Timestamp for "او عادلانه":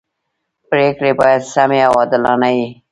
1.87-2.49